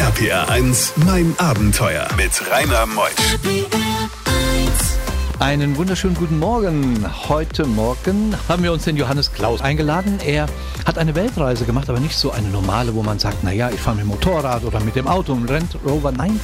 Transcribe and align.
RPR 0.00 0.48
1, 0.48 0.94
mein 1.04 1.34
Abenteuer 1.36 2.08
mit 2.16 2.30
Rainer 2.50 2.86
Meusch. 2.86 4.29
Einen 5.40 5.78
wunderschönen 5.78 6.16
guten 6.16 6.38
Morgen. 6.38 7.02
Heute 7.30 7.64
Morgen 7.64 8.36
haben 8.46 8.62
wir 8.62 8.74
uns 8.74 8.84
den 8.84 8.98
Johannes 8.98 9.32
Klaus 9.32 9.62
eingeladen. 9.62 10.18
Er 10.22 10.46
hat 10.84 10.98
eine 10.98 11.14
Weltreise 11.14 11.64
gemacht, 11.64 11.88
aber 11.88 11.98
nicht 11.98 12.14
so 12.14 12.30
eine 12.30 12.48
normale, 12.48 12.94
wo 12.94 13.02
man 13.02 13.18
sagt, 13.18 13.42
naja, 13.42 13.70
ich 13.70 13.80
fahre 13.80 13.96
mit 13.96 14.04
dem 14.04 14.08
Motorrad 14.08 14.64
oder 14.64 14.80
mit 14.80 14.96
dem 14.96 15.08
Auto 15.08 15.32
und 15.32 15.48
Land 15.48 15.78
Rover. 15.82 16.12
Nein, 16.12 16.38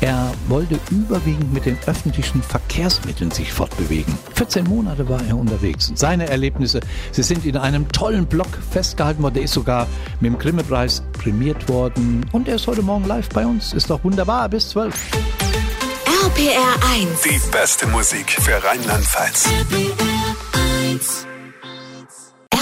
er 0.00 0.32
wollte 0.48 0.80
überwiegend 0.90 1.52
mit 1.52 1.64
den 1.64 1.78
öffentlichen 1.86 2.42
Verkehrsmitteln 2.42 3.30
sich 3.30 3.52
fortbewegen. 3.52 4.18
14 4.34 4.64
Monate 4.64 5.08
war 5.08 5.20
er 5.28 5.36
unterwegs. 5.38 5.88
Und 5.88 6.00
seine 6.00 6.28
Erlebnisse, 6.28 6.80
sie 7.12 7.22
sind 7.22 7.46
in 7.46 7.56
einem 7.56 7.86
tollen 7.92 8.26
Blog 8.26 8.48
festgehalten 8.72 9.22
worden. 9.22 9.34
Der 9.34 9.44
ist 9.44 9.54
sogar 9.54 9.86
mit 10.18 10.32
dem 10.32 10.40
Grimme-Preis 10.40 11.04
prämiert 11.12 11.68
worden. 11.68 12.26
Und 12.32 12.48
er 12.48 12.56
ist 12.56 12.66
heute 12.66 12.82
Morgen 12.82 13.06
live 13.06 13.28
bei 13.28 13.46
uns. 13.46 13.72
Ist 13.74 13.90
doch 13.90 14.02
wunderbar. 14.02 14.48
Bis 14.48 14.70
12. 14.70 15.49
RPR 16.30 16.78
1. 16.94 17.22
Die 17.22 17.40
beste 17.50 17.86
Musik 17.88 18.30
für 18.30 18.62
Rheinland-Pfalz. 18.62 19.48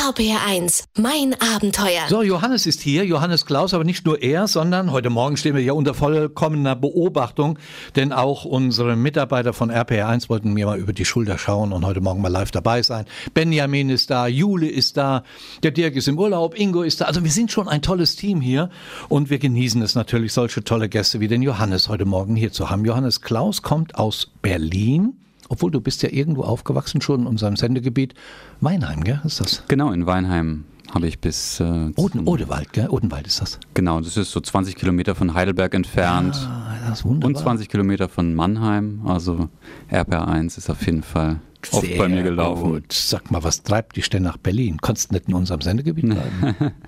RPR 0.08 0.40
1. 0.46 0.84
Mein 0.96 1.36
Abenteuer. 1.38 2.08
So, 2.08 2.22
Johannes 2.22 2.64
ist 2.64 2.80
hier, 2.80 3.04
Johannes 3.04 3.44
Klaus, 3.44 3.74
aber 3.74 3.84
nicht 3.84 4.06
nur 4.06 4.22
er, 4.22 4.48
sondern 4.48 4.90
heute 4.90 5.10
Morgen 5.10 5.36
stehen 5.36 5.54
wir 5.54 5.62
ja 5.62 5.74
unter 5.74 5.92
vollkommener 5.92 6.76
Beobachtung, 6.76 7.58
denn 7.94 8.14
auch 8.14 8.46
unsere 8.46 8.96
Mitarbeiter 8.96 9.52
von 9.52 9.70
RPR1 9.70 10.30
wollten 10.30 10.54
mir 10.54 10.64
mal 10.64 10.78
über 10.78 10.94
die 10.94 11.04
Schulter 11.04 11.36
schauen 11.36 11.74
und 11.74 11.84
heute 11.84 12.00
Morgen 12.00 12.22
mal 12.22 12.32
live 12.32 12.50
dabei 12.50 12.82
sein. 12.82 13.04
Benjamin 13.34 13.90
ist 13.90 14.08
da, 14.08 14.26
Jule 14.26 14.70
ist 14.70 14.96
da, 14.96 15.24
der 15.62 15.72
Dirk 15.72 15.94
ist 15.94 16.08
im 16.08 16.18
Urlaub, 16.18 16.58
Ingo 16.58 16.80
ist 16.80 17.02
da. 17.02 17.04
Also 17.04 17.22
wir 17.22 17.30
sind 17.30 17.52
schon 17.52 17.68
ein 17.68 17.82
tolles 17.82 18.16
Team 18.16 18.40
hier 18.40 18.70
und 19.10 19.28
wir 19.28 19.38
genießen 19.38 19.82
es 19.82 19.94
natürlich, 19.94 20.32
solche 20.32 20.64
tolle 20.64 20.88
Gäste 20.88 21.20
wie 21.20 21.28
den 21.28 21.42
Johannes 21.42 21.90
heute 21.90 22.06
Morgen 22.06 22.34
hier 22.34 22.50
zu 22.50 22.70
haben. 22.70 22.86
Johannes 22.86 23.20
Klaus 23.20 23.60
kommt 23.60 23.96
aus 23.96 24.30
Berlin. 24.40 25.18
Obwohl 25.48 25.70
du 25.70 25.80
bist 25.80 26.02
ja 26.02 26.10
irgendwo 26.10 26.42
aufgewachsen 26.42 27.00
schon 27.00 27.20
in 27.22 27.26
unserem 27.26 27.56
Sendegebiet. 27.56 28.14
Weinheim, 28.60 29.02
gell? 29.04 29.20
Ist 29.24 29.40
das? 29.40 29.64
Genau, 29.68 29.92
in 29.92 30.06
Weinheim 30.06 30.64
habe 30.94 31.06
ich 31.06 31.18
bis. 31.20 31.60
Äh, 31.60 31.90
Oden, 31.96 32.26
Odewald, 32.26 32.72
gell? 32.72 32.88
Odenwald 32.88 33.26
ist 33.26 33.40
das. 33.40 33.58
Genau, 33.74 34.00
das 34.00 34.16
ist 34.16 34.30
so 34.30 34.40
20 34.40 34.76
Kilometer 34.76 35.14
von 35.14 35.34
Heidelberg 35.34 35.74
entfernt. 35.74 36.34
Ah, 36.36 36.74
das 36.88 37.00
ist 37.00 37.04
wunderbar. 37.04 37.28
und 37.28 37.38
20 37.38 37.68
Kilometer 37.68 38.08
von 38.08 38.34
Mannheim. 38.34 39.02
Also 39.06 39.48
RPR1 39.90 40.58
ist 40.58 40.70
auf 40.70 40.84
jeden 40.86 41.02
Fall 41.02 41.40
oft 41.72 41.86
Sehr 41.86 41.98
bei 41.98 42.08
mir 42.08 42.22
gelaufen. 42.22 42.70
Gut. 42.72 42.92
Sag 42.92 43.30
mal, 43.30 43.42
was 43.42 43.62
treibt 43.62 43.96
dich 43.96 44.08
denn 44.08 44.22
nach 44.22 44.36
Berlin? 44.36 44.78
Konntest 44.80 45.12
nicht 45.12 45.28
in 45.28 45.34
unserem 45.34 45.60
Sendegebiet 45.60 46.06
bleiben? 46.08 46.72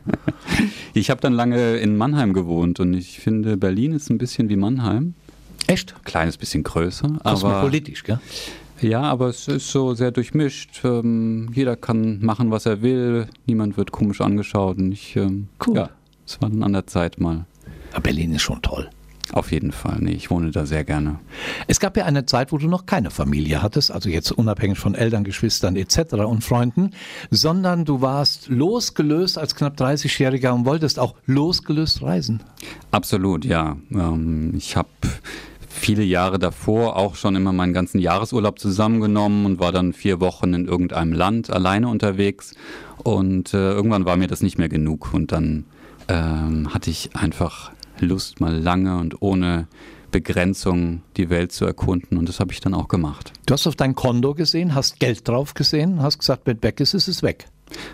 Ich 0.92 1.08
habe 1.10 1.20
dann 1.20 1.32
lange 1.32 1.76
in 1.76 1.96
Mannheim 1.96 2.32
gewohnt 2.32 2.80
und 2.80 2.94
ich 2.94 3.20
finde, 3.20 3.56
Berlin 3.56 3.92
ist 3.92 4.10
ein 4.10 4.18
bisschen 4.18 4.48
wie 4.48 4.56
Mannheim. 4.56 5.14
Echt? 5.70 5.94
Kleines 6.04 6.36
bisschen 6.36 6.64
größer, 6.64 7.06
aber 7.22 7.30
Kosmopolitisch, 7.30 8.02
gell? 8.02 8.18
ja, 8.80 9.02
aber 9.02 9.28
es 9.28 9.46
ist 9.46 9.70
so 9.70 9.94
sehr 9.94 10.10
durchmischt. 10.10 10.80
Ähm, 10.84 11.48
jeder 11.54 11.76
kann 11.76 12.20
machen, 12.22 12.50
was 12.50 12.66
er 12.66 12.82
will. 12.82 13.28
Niemand 13.46 13.76
wird 13.76 13.92
komisch 13.92 14.20
angeschaut. 14.20 14.78
Und 14.78 14.90
ich, 14.92 15.14
ähm, 15.16 15.48
Cool. 15.64 15.76
ja, 15.76 15.90
es 16.26 16.40
war 16.42 16.50
dann 16.50 16.62
an 16.64 16.72
der 16.72 16.86
Zeit 16.86 17.20
mal. 17.20 17.44
Ja, 17.92 18.00
Berlin 18.00 18.32
ist 18.34 18.42
schon 18.42 18.60
toll. 18.62 18.90
Auf 19.32 19.52
jeden 19.52 19.70
Fall. 19.70 19.98
Nee, 20.00 20.10
ich 20.14 20.28
wohne 20.28 20.50
da 20.50 20.66
sehr 20.66 20.82
gerne. 20.82 21.20
Es 21.68 21.78
gab 21.78 21.96
ja 21.96 22.04
eine 22.04 22.26
Zeit, 22.26 22.50
wo 22.50 22.58
du 22.58 22.66
noch 22.66 22.84
keine 22.84 23.10
Familie 23.10 23.62
hattest, 23.62 23.92
also 23.92 24.08
jetzt 24.08 24.32
unabhängig 24.32 24.76
von 24.76 24.96
Eltern, 24.96 25.22
Geschwistern 25.22 25.76
etc. 25.76 26.14
und 26.26 26.42
Freunden, 26.42 26.90
sondern 27.30 27.84
du 27.84 28.00
warst 28.00 28.48
losgelöst 28.48 29.38
als 29.38 29.54
knapp 29.54 29.78
30-Jähriger 29.78 30.50
und 30.50 30.64
wolltest 30.64 30.98
auch 30.98 31.14
losgelöst 31.26 32.02
reisen. 32.02 32.42
Absolut, 32.90 33.44
ja. 33.44 33.76
Ähm, 33.92 34.54
ich 34.56 34.74
habe 34.76 34.88
viele 35.70 36.02
Jahre 36.02 36.38
davor 36.38 36.96
auch 36.96 37.14
schon 37.14 37.36
immer 37.36 37.52
meinen 37.52 37.72
ganzen 37.72 37.98
Jahresurlaub 37.98 38.58
zusammengenommen 38.58 39.46
und 39.46 39.60
war 39.60 39.72
dann 39.72 39.92
vier 39.92 40.20
Wochen 40.20 40.52
in 40.52 40.66
irgendeinem 40.66 41.12
Land 41.12 41.50
alleine 41.50 41.88
unterwegs. 41.88 42.54
Und 43.02 43.54
äh, 43.54 43.72
irgendwann 43.72 44.04
war 44.04 44.16
mir 44.16 44.26
das 44.26 44.42
nicht 44.42 44.58
mehr 44.58 44.68
genug. 44.68 45.14
Und 45.14 45.32
dann 45.32 45.64
ähm, 46.08 46.74
hatte 46.74 46.90
ich 46.90 47.16
einfach 47.16 47.72
Lust, 48.00 48.40
mal 48.40 48.54
lange 48.54 48.98
und 48.98 49.22
ohne 49.22 49.68
Begrenzung 50.10 51.02
die 51.16 51.30
Welt 51.30 51.52
zu 51.52 51.64
erkunden. 51.64 52.18
Und 52.18 52.28
das 52.28 52.40
habe 52.40 52.52
ich 52.52 52.60
dann 52.60 52.74
auch 52.74 52.88
gemacht. 52.88 53.32
Du 53.46 53.54
hast 53.54 53.66
auf 53.66 53.76
dein 53.76 53.94
Konto 53.94 54.34
gesehen, 54.34 54.74
hast 54.74 54.98
Geld 54.98 55.26
drauf 55.28 55.54
gesehen, 55.54 56.02
hast 56.02 56.18
gesagt, 56.18 56.42
wenn 56.46 56.62
weg 56.62 56.80
ist, 56.80 56.94
ist 56.94 57.08
es 57.08 57.22
weg. 57.22 57.46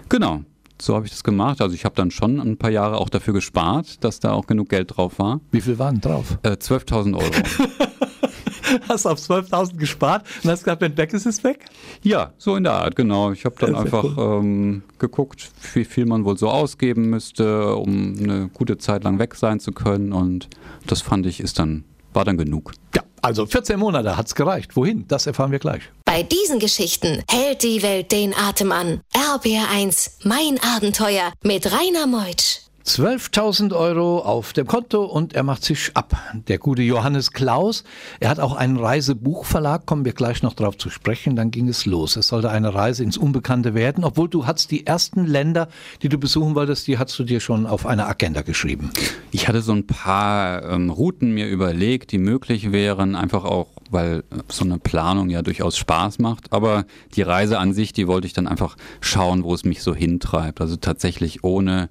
Genau. 0.09 0.43
So 0.81 0.95
habe 0.95 1.07
ich 1.07 1.13
das 1.13 1.25
gemacht. 1.25 1.61
Also 1.61 1.75
ich 1.75 1.85
habe 1.85 1.95
dann 1.95 2.11
schon 2.11 2.41
ein 2.41 2.57
paar 2.57 2.71
Jahre 2.71 2.99
auch 2.99 3.09
dafür 3.09 3.35
gespart, 3.35 4.05
dass 4.05 4.21
da 4.21 4.33
auch 4.33 4.47
genug 4.47 4.69
Geld 4.69 4.97
drauf 4.97 5.19
war. 5.19 5.41
Wie 5.51 5.61
viel 5.61 5.79
waren 5.79 6.01
drauf? 6.01 6.39
Äh, 6.43 6.51
12.000 6.51 7.17
Euro. 7.17 7.31
Hast 8.89 9.07
auf 9.07 9.19
12.000 9.19 9.77
gespart 9.77 10.27
und 10.43 10.51
hast 10.51 10.65
gesagt, 10.65 10.81
wenn 10.83 10.97
weg 10.97 11.13
ist, 11.13 11.25
ist 11.25 11.39
es 11.39 11.45
weg? 11.45 11.67
Ja, 12.03 12.33
so 12.37 12.57
in 12.57 12.65
der 12.65 12.73
Art, 12.73 12.97
genau. 12.97 13.31
Ich 13.31 13.45
habe 13.45 13.55
dann 13.61 13.71
sehr 13.71 13.79
einfach 13.79 14.05
ähm, 14.19 14.83
geguckt, 14.99 15.51
wie 15.75 15.85
viel 15.85 16.05
man 16.05 16.25
wohl 16.25 16.37
so 16.37 16.49
ausgeben 16.49 17.11
müsste, 17.11 17.77
um 17.77 18.17
eine 18.19 18.49
gute 18.53 18.77
Zeit 18.79 19.05
lang 19.05 19.19
weg 19.19 19.37
sein 19.37 19.61
zu 19.61 19.73
können. 19.73 20.13
Und 20.13 20.49
das 20.87 21.01
fand 21.01 21.27
ich, 21.27 21.41
ist 21.41 21.59
dann, 21.59 21.85
war 22.13 22.25
dann 22.25 22.37
genug. 22.37 22.73
Ja, 22.95 23.03
also 23.23 23.47
14 23.47 23.79
Monate 23.79 24.17
hat's 24.17 24.35
gereicht. 24.35 24.77
Wohin? 24.77 25.05
Das 25.07 25.27
erfahren 25.27 25.53
wir 25.53 25.61
gleich. 25.61 25.83
Bei 26.17 26.23
diesen 26.23 26.59
Geschichten 26.61 27.23
hält 27.31 27.63
die 27.63 27.83
Welt 27.83 28.11
den 28.11 28.35
Atem 28.35 28.73
an. 28.73 29.03
RPR 29.15 29.69
1. 29.71 30.21
Mein 30.23 30.59
Abenteuer 30.63 31.31
mit 31.43 31.71
Rainer 31.71 32.07
Meutsch. 32.07 32.66
12.000 32.87 33.75
Euro 33.75 34.21
auf 34.21 34.53
dem 34.53 34.69
Konto 34.69 35.05
und 35.05 35.35
er 35.35 35.43
macht 35.43 35.65
sich 35.65 35.91
ab. 35.95 36.17
Der 36.47 36.59
gute 36.59 36.83
Johannes 36.83 37.33
Klaus, 37.33 37.83
er 38.21 38.31
hat 38.31 38.39
auch 38.39 38.55
einen 38.55 38.77
Reisebuchverlag, 38.77 39.87
kommen 39.87 40.05
wir 40.05 40.13
gleich 40.13 40.45
noch 40.45 40.55
drauf 40.55 40.79
zu 40.79 40.89
sprechen, 40.89 41.35
dann 41.35 41.51
ging 41.51 41.69
es 41.69 41.85
los. 41.85 42.15
Es 42.15 42.29
sollte 42.29 42.49
eine 42.49 42.75
Reise 42.75 43.03
ins 43.03 43.17
Unbekannte 43.17 43.75
werden, 43.75 44.05
obwohl 44.05 44.29
du 44.29 44.47
hast 44.47 44.71
die 44.71 44.87
ersten 44.87 45.27
Länder, 45.27 45.69
die 46.03 46.09
du 46.09 46.17
besuchen 46.17 46.55
wolltest, 46.55 46.87
die 46.87 46.97
hast 46.97 47.19
du 47.19 47.25
dir 47.25 47.41
schon 47.41 47.67
auf 47.67 47.87
eine 47.87 48.07
Agenda 48.07 48.43
geschrieben. 48.43 48.93
Ich 49.33 49.49
hatte 49.49 49.63
so 49.63 49.73
ein 49.73 49.89
paar 49.89 50.63
ähm, 50.63 50.89
Routen 50.89 51.33
mir 51.33 51.49
überlegt, 51.49 52.13
die 52.13 52.19
möglich 52.19 52.71
wären, 52.71 53.17
einfach 53.17 53.45
auch, 53.45 53.67
weil 53.91 54.23
äh, 54.31 54.43
so 54.49 54.65
eine 54.65 54.79
Planung 54.79 55.29
ja 55.29 55.43
durchaus 55.43 55.77
Spaß 55.77 56.21
macht. 56.21 56.53
Aber 56.53 56.85
die 57.17 57.23
Reise 57.23 57.59
an 57.59 57.73
sich, 57.73 57.93
die 57.93 58.07
wollte 58.07 58.29
ich 58.29 58.33
dann 58.33 58.47
einfach 58.47 58.77
schauen, 59.01 59.43
wo 59.43 59.53
es 59.55 59.65
mich 59.65 59.83
so 59.83 59.93
hintreibt. 59.93 60.61
Also 60.61 60.77
tatsächlich 60.77 61.43
ohne 61.43 61.89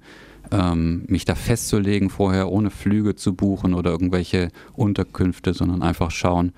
ähm, 0.50 1.04
mich 1.08 1.24
da 1.24 1.34
festzulegen 1.34 2.10
vorher, 2.10 2.50
ohne 2.50 2.70
Flüge 2.70 3.14
zu 3.14 3.34
buchen 3.34 3.74
oder 3.74 3.90
irgendwelche 3.90 4.50
Unterkünfte, 4.74 5.54
sondern 5.54 5.82
einfach 5.82 6.10
schauen, 6.10 6.52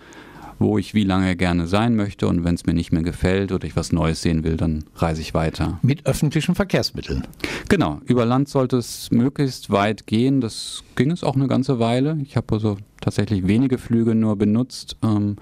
wo 0.58 0.78
ich 0.78 0.94
wie 0.94 1.04
lange 1.04 1.36
gerne 1.36 1.66
sein 1.66 1.94
möchte 1.94 2.26
und 2.26 2.44
wenn 2.44 2.54
es 2.54 2.66
mir 2.66 2.74
nicht 2.74 2.92
mehr 2.92 3.02
gefällt 3.02 3.52
oder 3.52 3.66
ich 3.66 3.76
was 3.76 3.92
Neues 3.92 4.22
sehen 4.22 4.44
will, 4.44 4.56
dann 4.56 4.84
reise 4.96 5.20
ich 5.20 5.34
weiter. 5.34 5.78
Mit 5.82 6.06
öffentlichen 6.06 6.54
Verkehrsmitteln. 6.54 7.26
Genau, 7.68 8.00
über 8.06 8.24
Land 8.24 8.48
sollte 8.48 8.76
es 8.76 9.10
möglichst 9.10 9.70
weit 9.70 10.06
gehen. 10.06 10.40
Das 10.40 10.82
ging 10.96 11.10
es 11.10 11.22
auch 11.22 11.36
eine 11.36 11.46
ganze 11.46 11.78
Weile. 11.78 12.18
Ich 12.22 12.36
habe 12.36 12.54
also 12.54 12.76
tatsächlich 13.00 13.46
wenige 13.46 13.78
Flüge 13.78 14.14
nur 14.14 14.36
benutzt, 14.36 14.96
ähm, 15.02 15.36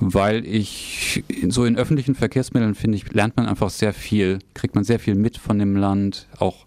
weil 0.00 0.46
ich 0.46 1.24
so 1.48 1.64
in 1.64 1.76
öffentlichen 1.76 2.14
Verkehrsmitteln 2.14 2.74
finde 2.74 2.96
ich, 2.96 3.12
lernt 3.12 3.36
man 3.36 3.46
einfach 3.46 3.70
sehr 3.70 3.92
viel, 3.92 4.38
kriegt 4.54 4.74
man 4.74 4.84
sehr 4.84 4.98
viel 4.98 5.14
mit 5.14 5.36
von 5.38 5.58
dem 5.58 5.76
Land. 5.76 6.26
Auch 6.38 6.66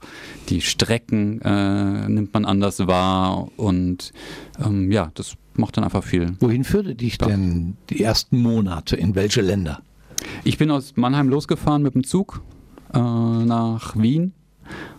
die 0.50 0.62
Strecken 0.62 1.42
äh, 1.42 2.10
nimmt 2.10 2.34
man 2.34 2.46
anders 2.46 2.86
wahr 2.88 3.48
und 3.58 4.12
ähm, 4.64 4.92
ja, 4.92 5.12
das 5.16 5.36
macht 5.56 5.78
dann 5.78 5.84
einfach 5.84 6.04
viel. 6.04 6.34
Wohin 6.40 6.64
führte 6.64 6.96
dich 6.96 7.18
Ja. 7.22 7.28
denn 7.28 7.78
die 7.90 8.04
ersten 8.04 8.42
Monate? 8.42 8.96
In 8.96 9.16
welche 9.16 9.42
Länder? 9.42 9.82
Ich 10.44 10.58
bin 10.58 10.70
aus 10.72 10.94
Mannheim 10.96 11.30
losgefahren 11.30 11.82
mit 11.84 11.94
dem 11.96 12.04
Zug 12.04 12.42
äh, 12.94 13.00
nach 13.00 13.96
Wien 13.98 14.34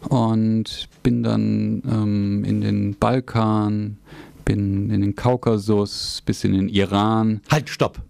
und 0.08 0.88
bin 1.02 1.22
dann 1.22 1.82
ähm, 1.88 2.44
in 2.44 2.60
den 2.60 2.94
Balkan, 2.98 3.98
bin 4.44 4.90
in 4.90 5.00
den 5.00 5.14
Kaukasus, 5.14 6.22
bis 6.26 6.44
in 6.44 6.52
den 6.52 6.68
Iran. 6.68 7.40
Halt, 7.50 7.68
stopp. 7.68 8.00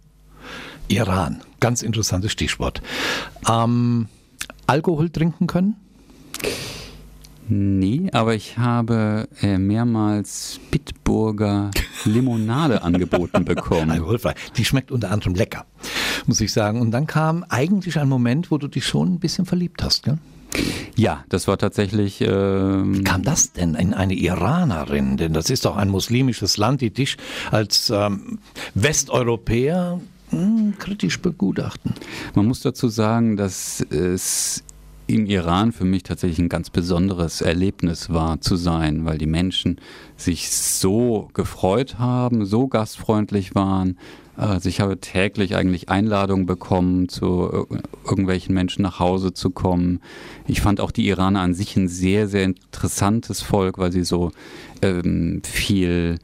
Iran, 0.92 1.40
ganz 1.60 1.82
interessantes 1.82 2.32
Stichwort. 2.32 2.82
Ähm, 3.48 4.08
Alkohol 4.66 5.10
trinken 5.10 5.46
können? 5.46 5.76
Nee, 7.48 8.08
aber 8.12 8.34
ich 8.34 8.56
habe 8.58 9.28
äh, 9.40 9.58
mehrmals 9.58 10.60
Bitburger 10.70 11.70
Limonade 12.04 12.82
angeboten 12.82 13.44
bekommen. 13.44 13.90
Alkoholfrei. 13.90 14.34
Die 14.56 14.64
schmeckt 14.64 14.92
unter 14.92 15.10
anderem 15.10 15.34
lecker, 15.34 15.66
muss 16.26 16.40
ich 16.40 16.52
sagen. 16.52 16.80
Und 16.80 16.92
dann 16.92 17.06
kam 17.06 17.44
eigentlich 17.48 17.98
ein 17.98 18.08
Moment, 18.08 18.50
wo 18.50 18.58
du 18.58 18.68
dich 18.68 18.86
schon 18.86 19.14
ein 19.14 19.18
bisschen 19.18 19.44
verliebt 19.44 19.82
hast. 19.82 20.04
Gell? 20.04 20.18
Ja, 20.94 21.24
das 21.28 21.48
war 21.48 21.58
tatsächlich. 21.58 22.20
Ähm, 22.20 22.98
Wie 22.98 23.04
kam 23.04 23.22
das 23.22 23.52
denn 23.52 23.74
in 23.74 23.94
eine 23.94 24.14
Iranerin? 24.14 25.16
Denn 25.16 25.32
das 25.32 25.50
ist 25.50 25.64
doch 25.64 25.76
ein 25.76 25.88
muslimisches 25.88 26.56
Land, 26.56 26.80
die 26.80 26.90
dich 26.90 27.16
als 27.50 27.90
ähm, 27.90 28.38
Westeuropäer 28.74 30.00
hm, 30.32 30.74
kritisch 30.78 31.20
begutachten. 31.20 31.92
Man 32.34 32.46
muss 32.46 32.60
dazu 32.60 32.88
sagen, 32.88 33.36
dass 33.36 33.80
es 33.90 34.64
im 35.06 35.26
Iran 35.26 35.72
für 35.72 35.84
mich 35.84 36.04
tatsächlich 36.04 36.38
ein 36.38 36.48
ganz 36.48 36.70
besonderes 36.70 37.42
Erlebnis 37.42 38.10
war 38.10 38.40
zu 38.40 38.56
sein, 38.56 39.04
weil 39.04 39.18
die 39.18 39.26
Menschen 39.26 39.76
sich 40.16 40.50
so 40.50 41.28
gefreut 41.34 41.98
haben, 41.98 42.46
so 42.46 42.66
gastfreundlich 42.66 43.54
waren. 43.54 43.98
Also 44.36 44.70
ich 44.70 44.80
habe 44.80 44.98
täglich 44.98 45.54
eigentlich 45.54 45.90
Einladungen 45.90 46.46
bekommen, 46.46 47.10
zu 47.10 47.66
irgendwelchen 48.04 48.54
Menschen 48.54 48.82
nach 48.82 48.98
Hause 48.98 49.34
zu 49.34 49.50
kommen. 49.50 50.00
Ich 50.46 50.62
fand 50.62 50.80
auch 50.80 50.90
die 50.90 51.06
Iraner 51.08 51.40
an 51.40 51.52
sich 51.52 51.76
ein 51.76 51.88
sehr, 51.88 52.26
sehr 52.28 52.44
interessantes 52.44 53.42
Volk, 53.42 53.76
weil 53.76 53.92
sie 53.92 54.04
so 54.04 54.30
ähm, 54.80 55.42
viel 55.44 56.18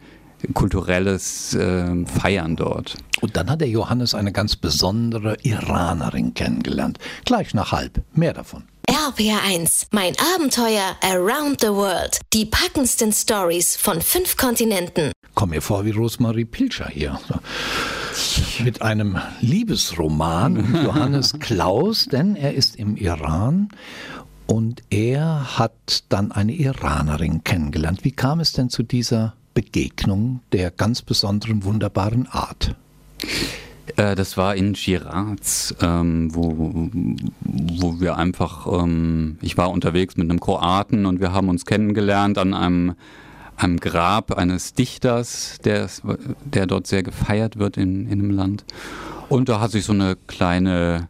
kulturelles 0.55 1.55
äh, 1.55 2.07
Feiern 2.07 2.57
dort. 2.57 2.97
Und 3.21 3.37
dann 3.37 3.51
hat 3.51 3.61
der 3.61 3.69
Johannes 3.69 4.15
eine 4.15 4.33
ganz 4.33 4.57
besondere 4.57 5.37
Iranerin 5.43 6.35
kennengelernt. 6.35 6.99
Gleich 7.25 7.55
nach 7.55 7.73
halb. 7.73 8.03
Mehr 8.13 8.33
davon. 8.33 8.65
RPR1, 8.89 9.89
mein 9.91 10.15
Abenteuer 10.35 10.97
Around 11.03 11.61
the 11.61 11.69
World. 11.69 12.21
Die 12.33 12.47
packendsten 12.47 13.13
Stories 13.13 13.77
von 13.77 14.01
fünf 14.01 14.37
Kontinenten. 14.37 15.13
Komm 15.35 15.51
mir 15.51 15.61
vor 15.61 15.85
wie 15.85 15.91
Rosemarie 15.91 16.47
Pilcher 16.47 16.89
hier. 16.89 17.21
Mit 18.65 18.81
einem 18.83 19.19
Liebesroman 19.41 20.83
Johannes 20.85 21.39
Klaus, 21.39 22.07
denn 22.07 22.35
er 22.35 22.55
ist 22.55 22.77
im 22.77 22.97
Iran 22.97 23.69
und 24.47 24.83
er 24.89 25.59
hat 25.59 26.05
dann 26.09 26.33
eine 26.33 26.55
Iranerin 26.55 27.45
kennengelernt. 27.45 28.05
Wie 28.05 28.13
kam 28.13 28.41
es 28.41 28.53
denn 28.53 28.71
zu 28.71 28.83
dieser 28.83 29.35
Begegnung 29.53 30.41
der 30.53 30.71
ganz 30.71 31.03
besonderen, 31.03 31.65
wunderbaren 31.65 32.27
Art? 32.27 32.75
Äh, 33.97 34.15
das 34.15 34.37
war 34.37 34.55
in 34.55 34.75
Shiraz, 34.75 35.75
ähm, 35.81 36.35
wo, 36.35 36.91
wo 37.43 38.01
wir 38.01 38.17
einfach, 38.17 38.67
ähm, 38.67 39.39
ich 39.43 39.57
war 39.57 39.71
unterwegs 39.71 40.17
mit 40.17 40.31
einem 40.31 40.41
Kroaten 40.41 41.07
und 41.07 41.21
wir 41.21 41.33
haben 41.33 41.49
uns 41.49 41.67
kennengelernt 41.67 42.39
an 42.39 42.55
einem, 42.55 42.95
einem 43.57 43.79
Grab 43.79 44.33
eines 44.33 44.75
Dichters, 44.75 45.59
der, 45.65 45.89
der 46.45 46.67
dort 46.67 46.87
sehr 46.87 47.03
gefeiert 47.03 47.59
wird 47.59 47.77
in, 47.77 48.07
in 48.07 48.21
einem 48.21 48.31
Land. 48.31 48.65
Und 49.29 49.49
da 49.49 49.61
hat 49.61 49.73
sich 49.73 49.85
so 49.85 49.93
eine 49.93 50.17
kleine 50.27 51.09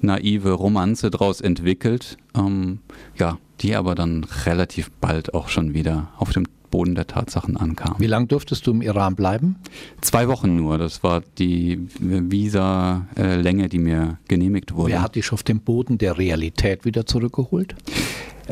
naive 0.00 0.52
Romanze 0.52 1.10
draus 1.10 1.40
entwickelt, 1.40 2.18
ähm, 2.36 2.80
ja, 3.16 3.38
die 3.60 3.74
aber 3.74 3.94
dann 3.94 4.24
relativ 4.44 4.90
bald 5.00 5.32
auch 5.32 5.48
schon 5.48 5.72
wieder 5.72 6.08
auf 6.18 6.30
dem 6.30 6.44
Boden 6.76 6.94
der 6.94 7.06
Tatsachen 7.06 7.56
ankam. 7.56 7.94
Wie 7.96 8.06
lange 8.06 8.26
durftest 8.26 8.66
du 8.66 8.70
im 8.72 8.82
Iran 8.82 9.16
bleiben? 9.16 9.56
Zwei 10.02 10.28
Wochen 10.28 10.56
nur. 10.56 10.76
Das 10.76 11.02
war 11.02 11.22
die 11.38 11.88
Visa-Länge, 12.00 13.70
die 13.70 13.78
mir 13.78 14.18
genehmigt 14.28 14.74
wurde. 14.74 14.92
Wer 14.92 15.00
hat 15.00 15.14
dich 15.14 15.32
auf 15.32 15.42
den 15.42 15.60
Boden 15.60 15.96
der 15.96 16.18
Realität 16.18 16.84
wieder 16.84 17.06
zurückgeholt? 17.06 17.74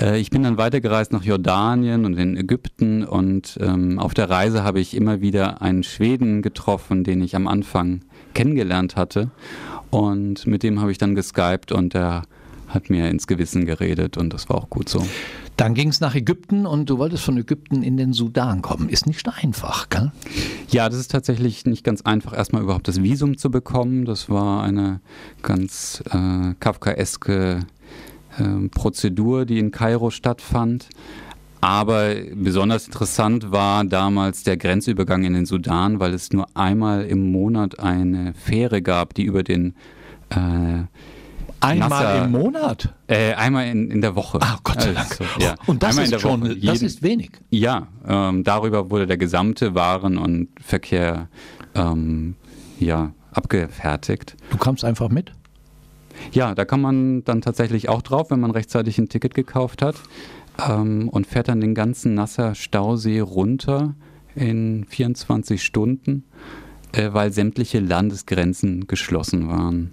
Äh, 0.00 0.18
ich 0.18 0.30
bin 0.30 0.42
dann 0.42 0.56
weitergereist 0.56 1.12
nach 1.12 1.22
Jordanien 1.22 2.06
und 2.06 2.16
in 2.16 2.34
Ägypten 2.38 3.04
und 3.04 3.58
ähm, 3.60 3.98
auf 3.98 4.14
der 4.14 4.30
Reise 4.30 4.64
habe 4.64 4.80
ich 4.80 4.96
immer 4.96 5.20
wieder 5.20 5.60
einen 5.60 5.82
Schweden 5.82 6.40
getroffen, 6.40 7.04
den 7.04 7.22
ich 7.22 7.36
am 7.36 7.46
Anfang 7.46 8.00
kennengelernt 8.32 8.96
hatte. 8.96 9.32
Und 9.90 10.46
mit 10.46 10.62
dem 10.62 10.80
habe 10.80 10.92
ich 10.92 10.96
dann 10.96 11.14
geskypt 11.14 11.72
und 11.72 11.92
der 11.92 12.22
hat 12.74 12.90
mir 12.90 13.08
ins 13.08 13.26
Gewissen 13.26 13.66
geredet 13.66 14.16
und 14.16 14.32
das 14.32 14.48
war 14.48 14.56
auch 14.56 14.70
gut 14.70 14.88
so. 14.88 15.06
Dann 15.56 15.74
ging 15.74 15.88
es 15.88 16.00
nach 16.00 16.14
Ägypten 16.14 16.66
und 16.66 16.90
du 16.90 16.98
wolltest 16.98 17.22
von 17.22 17.36
Ägypten 17.38 17.82
in 17.82 17.96
den 17.96 18.12
Sudan 18.12 18.60
kommen. 18.60 18.88
Ist 18.88 19.06
nicht 19.06 19.28
einfach, 19.28 19.88
gell? 19.88 20.10
Ja, 20.68 20.88
das 20.88 20.98
ist 20.98 21.12
tatsächlich 21.12 21.64
nicht 21.64 21.84
ganz 21.84 22.02
einfach, 22.02 22.36
erstmal 22.36 22.62
überhaupt 22.62 22.88
das 22.88 23.02
Visum 23.02 23.38
zu 23.38 23.50
bekommen. 23.50 24.04
Das 24.04 24.28
war 24.28 24.64
eine 24.64 25.00
ganz 25.42 26.02
äh, 26.10 26.54
kafkaeske 26.58 27.60
äh, 28.38 28.68
Prozedur, 28.68 29.46
die 29.46 29.58
in 29.58 29.70
Kairo 29.70 30.10
stattfand. 30.10 30.88
Aber 31.60 32.14
besonders 32.34 32.86
interessant 32.86 33.50
war 33.50 33.84
damals 33.84 34.42
der 34.42 34.58
Grenzübergang 34.58 35.24
in 35.24 35.32
den 35.32 35.46
Sudan, 35.46 35.98
weil 35.98 36.12
es 36.12 36.30
nur 36.30 36.46
einmal 36.54 37.06
im 37.06 37.32
Monat 37.32 37.78
eine 37.78 38.34
Fähre 38.34 38.82
gab, 38.82 39.14
die 39.14 39.22
über 39.22 39.42
den 39.42 39.74
äh, 40.28 40.82
Einmal 41.64 41.88
Nasser, 41.88 42.24
im 42.24 42.30
Monat? 42.32 42.94
Äh, 43.06 43.34
einmal 43.34 43.66
in, 43.66 43.90
in 43.90 44.00
der 44.00 44.14
Woche. 44.14 44.38
Ah, 44.40 44.58
Gott 44.62 44.80
sei 44.82 44.92
Dank. 44.92 45.10
Also, 45.10 45.24
ja. 45.38 45.54
Und 45.66 45.82
das 45.82 45.98
einmal 45.98 46.12
ist 46.12 46.20
schon, 46.20 46.42
Woche. 46.42 46.56
das 46.56 46.74
Jeden, 46.74 46.86
ist 46.86 47.02
wenig. 47.02 47.30
Ja, 47.50 47.88
ähm, 48.06 48.44
darüber 48.44 48.90
wurde 48.90 49.06
der 49.06 49.16
gesamte 49.16 49.74
Waren- 49.74 50.18
und 50.18 50.48
Verkehr 50.60 51.28
ähm, 51.74 52.36
ja, 52.78 53.12
abgefertigt. 53.32 54.36
Du 54.50 54.56
kamst 54.56 54.84
einfach 54.84 55.08
mit? 55.08 55.32
Ja, 56.32 56.54
da 56.54 56.64
kann 56.64 56.80
man 56.80 57.24
dann 57.24 57.40
tatsächlich 57.40 57.88
auch 57.88 58.02
drauf, 58.02 58.30
wenn 58.30 58.40
man 58.40 58.50
rechtzeitig 58.50 58.98
ein 58.98 59.08
Ticket 59.08 59.34
gekauft 59.34 59.82
hat 59.82 59.96
ähm, 60.68 61.08
und 61.08 61.26
fährt 61.26 61.48
dann 61.48 61.60
den 61.60 61.74
ganzen 61.74 62.14
Nasser 62.14 62.54
Stausee 62.54 63.20
runter 63.20 63.94
in 64.34 64.84
24 64.88 65.62
Stunden, 65.62 66.24
äh, 66.92 67.12
weil 67.12 67.32
sämtliche 67.32 67.80
Landesgrenzen 67.80 68.86
geschlossen 68.86 69.48
waren. 69.48 69.92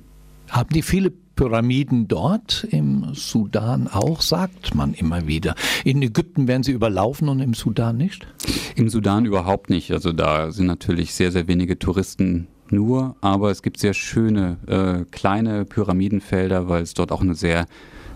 Haben 0.50 0.70
die 0.70 0.82
viele 0.82 1.12
Pyramiden 1.42 2.08
dort 2.08 2.68
im 2.70 3.16
Sudan 3.16 3.88
auch, 3.88 4.22
sagt 4.22 4.76
man 4.76 4.94
immer 4.94 5.26
wieder. 5.26 5.56
In 5.84 6.00
Ägypten 6.04 6.48
werden 6.48 6.62
sie 6.62 6.72
überlaufen 6.72 7.30
und 7.30 7.40
im 7.40 7.56
Sudan 7.56 7.98
nicht? 7.98 8.28
Im 8.76 8.90
Sudan 8.90 9.26
überhaupt 9.26 9.72
nicht. 9.72 9.92
Also 9.92 10.12
da 10.12 10.52
sind 10.52 10.68
natürlich 10.68 11.16
sehr, 11.16 11.32
sehr 11.32 11.48
wenige 11.48 11.80
Touristen 11.80 12.46
nur, 12.70 13.16
aber 13.22 13.50
es 13.50 13.64
gibt 13.64 13.80
sehr 13.80 13.96
schöne 13.96 14.58
äh, 14.68 15.06
kleine 15.10 15.66
Pyramidenfelder, 15.66 16.70
weil 16.70 16.84
es 16.84 16.94
dort 16.94 17.12
auch 17.12 17.22
eine 17.22 17.34
sehr 17.34 17.66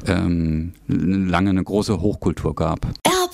ähm, 0.06 0.74
lange 0.88 1.50
eine 1.50 1.63
große 1.63 2.01
Hochkultur 2.01 2.54
gab. 2.54 2.86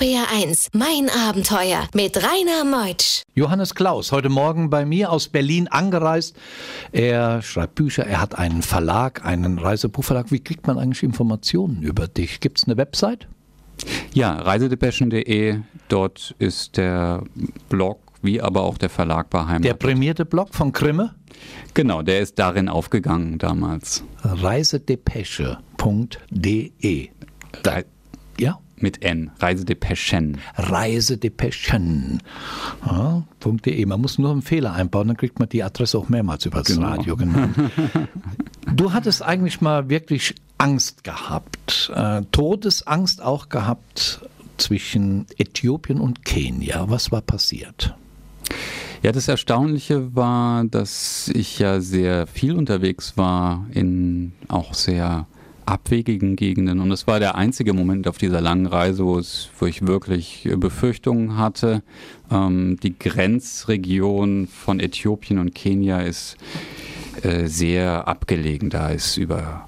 RPR1, 0.01 0.69
mein 0.73 1.09
Abenteuer 1.11 1.87
mit 1.93 2.17
Rainer 2.17 2.65
Meutsch. 2.65 3.21
Johannes 3.35 3.75
Klaus, 3.75 4.11
heute 4.11 4.29
Morgen 4.29 4.71
bei 4.71 4.83
mir 4.83 5.11
aus 5.11 5.27
Berlin 5.27 5.67
angereist. 5.67 6.35
Er 6.91 7.43
schreibt 7.43 7.75
Bücher, 7.75 8.07
er 8.07 8.19
hat 8.19 8.35
einen 8.35 8.63
Verlag, 8.63 9.23
einen 9.23 9.59
Reisebuchverlag. 9.59 10.31
Wie 10.31 10.39
kriegt 10.39 10.65
man 10.65 10.79
eigentlich 10.79 11.03
Informationen 11.03 11.83
über 11.83 12.07
dich? 12.07 12.39
Gibt 12.39 12.57
es 12.57 12.65
eine 12.65 12.77
Website? 12.77 13.27
Ja, 14.11 14.37
reisedepeschen.de, 14.37 15.59
dort 15.87 16.33
ist 16.39 16.77
der 16.77 17.23
Blog 17.69 17.99
wie 18.23 18.41
aber 18.41 18.63
auch 18.63 18.79
der 18.79 18.89
Verlag 18.89 19.29
beheimatet. 19.29 19.65
Der 19.65 19.75
prämierte 19.75 20.25
Blog 20.25 20.55
von 20.55 20.71
Krimme? 20.71 21.13
Genau, 21.75 22.01
der 22.01 22.21
ist 22.21 22.39
darin 22.39 22.69
aufgegangen 22.69 23.37
damals. 23.37 24.03
Reisedepeche.de. 24.23 27.09
Ja? 28.39 28.59
Mit 28.81 29.03
N, 29.03 29.31
Reisedepeschen. 29.39 30.39
Reisedepeschen. 30.55 32.21
Ja, 32.85 33.23
.de. 33.43 33.85
Man 33.85 34.01
muss 34.01 34.17
nur 34.17 34.31
einen 34.31 34.41
Fehler 34.41 34.73
einbauen, 34.73 35.07
dann 35.07 35.17
kriegt 35.17 35.39
man 35.39 35.49
die 35.49 35.63
Adresse 35.63 35.97
auch 35.97 36.09
mehrmals 36.09 36.45
über 36.45 36.59
das 36.59 36.67
genau. 36.67 36.87
Radio 36.87 37.15
genannt. 37.15 37.55
du 38.75 38.93
hattest 38.93 39.21
eigentlich 39.21 39.61
mal 39.61 39.89
wirklich 39.89 40.35
Angst 40.57 41.03
gehabt, 41.03 41.91
äh, 41.95 42.21
Todesangst 42.31 43.21
auch 43.21 43.49
gehabt 43.49 44.21
zwischen 44.57 45.25
Äthiopien 45.37 45.99
und 45.99 46.23
Kenia. 46.23 46.89
Was 46.89 47.11
war 47.11 47.21
passiert? 47.21 47.95
Ja, 49.03 49.11
das 49.11 49.27
Erstaunliche 49.27 50.15
war, 50.15 50.63
dass 50.65 51.27
ich 51.33 51.57
ja 51.57 51.81
sehr 51.81 52.27
viel 52.27 52.55
unterwegs 52.55 53.17
war 53.17 53.65
in 53.71 54.33
auch 54.47 54.75
sehr 54.75 55.25
abwegigen 55.65 56.35
Gegenden. 56.35 56.79
Und 56.79 56.91
es 56.91 57.07
war 57.07 57.19
der 57.19 57.35
einzige 57.35 57.73
Moment 57.73 58.07
auf 58.07 58.17
dieser 58.17 58.41
langen 58.41 58.65
Reise, 58.65 59.05
wo, 59.05 59.17
es, 59.17 59.49
wo 59.59 59.65
ich 59.65 59.85
wirklich 59.87 60.49
Befürchtungen 60.57 61.37
hatte. 61.37 61.83
Ähm, 62.29 62.77
die 62.81 62.97
Grenzregion 62.97 64.47
von 64.47 64.79
Äthiopien 64.79 65.39
und 65.39 65.55
Kenia 65.55 65.99
ist 65.99 66.37
äh, 67.23 67.47
sehr 67.47 68.07
abgelegen. 68.07 68.69
Da 68.69 68.89
ist 68.89 69.17
über 69.17 69.67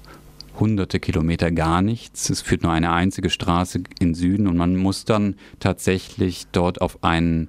hunderte 0.58 1.00
Kilometer 1.00 1.50
gar 1.50 1.82
nichts. 1.82 2.30
Es 2.30 2.40
führt 2.40 2.62
nur 2.62 2.72
eine 2.72 2.92
einzige 2.92 3.30
Straße 3.30 3.82
in 3.98 4.14
Süden 4.14 4.46
und 4.46 4.56
man 4.56 4.76
muss 4.76 5.04
dann 5.04 5.36
tatsächlich 5.60 6.46
dort 6.52 6.80
auf 6.80 7.02
einen 7.02 7.48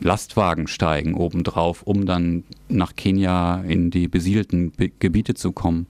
Lastwagen 0.00 0.66
steigen 0.66 1.14
obendrauf, 1.14 1.82
um 1.82 2.06
dann 2.06 2.44
nach 2.68 2.96
Kenia 2.96 3.62
in 3.62 3.90
die 3.90 4.08
besiedelten 4.08 4.72
Be 4.72 4.90
Gebiete 4.98 5.34
zu 5.34 5.52
kommen. 5.52 5.86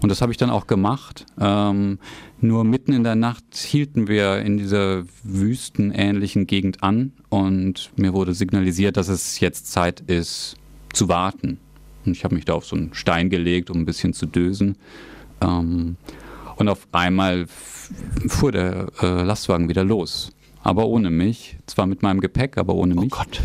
Und 0.00 0.10
das 0.10 0.22
habe 0.22 0.32
ich 0.32 0.38
dann 0.38 0.50
auch 0.50 0.66
gemacht. 0.66 1.26
Ähm, 1.40 1.98
nur 2.40 2.64
mitten 2.64 2.92
in 2.92 3.04
der 3.04 3.16
Nacht 3.16 3.44
hielten 3.54 4.06
wir 4.06 4.38
in 4.38 4.58
dieser 4.58 5.04
wüstenähnlichen 5.24 6.46
Gegend 6.46 6.82
an 6.82 7.12
und 7.28 7.90
mir 7.96 8.12
wurde 8.12 8.34
signalisiert, 8.34 8.96
dass 8.96 9.08
es 9.08 9.40
jetzt 9.40 9.70
Zeit 9.70 10.00
ist 10.00 10.56
zu 10.92 11.08
warten. 11.08 11.58
Und 12.04 12.12
ich 12.12 12.24
habe 12.24 12.34
mich 12.34 12.44
da 12.44 12.54
auf 12.54 12.64
so 12.64 12.76
einen 12.76 12.94
Stein 12.94 13.28
gelegt, 13.28 13.70
um 13.70 13.78
ein 13.78 13.86
bisschen 13.86 14.12
zu 14.12 14.26
dösen. 14.26 14.76
Ähm, 15.40 15.96
und 16.56 16.68
auf 16.68 16.88
einmal 16.92 17.46
fuhr 18.28 18.52
der 18.52 18.88
äh, 19.00 19.22
Lastwagen 19.22 19.68
wieder 19.68 19.84
los 19.84 20.32
aber 20.68 20.86
ohne 20.86 21.10
mich. 21.10 21.56
Zwar 21.66 21.86
mit 21.86 22.02
meinem 22.02 22.20
Gepäck, 22.20 22.58
aber 22.58 22.74
ohne 22.74 22.94
oh 22.96 23.00
mich. 23.00 23.10
Gott. 23.10 23.40